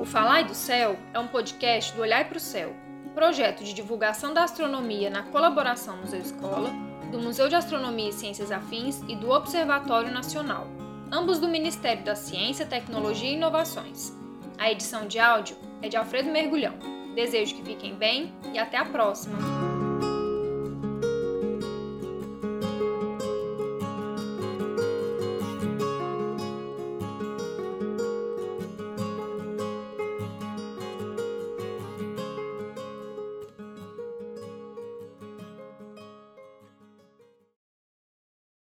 O 0.00 0.04
Falar 0.04 0.44
do 0.44 0.54
Céu 0.54 0.96
é 1.12 1.18
um 1.18 1.26
podcast 1.26 1.92
do 1.94 2.02
Olhar 2.02 2.28
para 2.28 2.38
o 2.38 2.40
Céu, 2.40 2.74
projeto 3.14 3.64
de 3.64 3.74
divulgação 3.74 4.32
da 4.32 4.44
astronomia 4.44 5.10
na 5.10 5.24
colaboração 5.24 5.96
Museu 5.96 6.20
Escola, 6.20 6.70
do 7.10 7.18
Museu 7.18 7.48
de 7.48 7.56
Astronomia 7.56 8.10
e 8.10 8.12
Ciências 8.12 8.52
Afins 8.52 9.02
e 9.08 9.16
do 9.16 9.30
Observatório 9.30 10.12
Nacional, 10.12 10.68
ambos 11.10 11.40
do 11.40 11.48
Ministério 11.48 12.04
da 12.04 12.14
Ciência, 12.14 12.64
Tecnologia 12.64 13.30
e 13.30 13.34
Inovações. 13.34 14.16
A 14.56 14.70
edição 14.70 15.08
de 15.08 15.18
áudio 15.18 15.56
é 15.82 15.88
de 15.88 15.96
Alfredo 15.96 16.30
Mergulhão. 16.30 16.97
Desejo 17.18 17.56
que 17.56 17.64
fiquem 17.64 17.96
bem 17.96 18.32
e 18.54 18.60
até 18.60 18.76
a 18.76 18.84
próxima! 18.84 19.57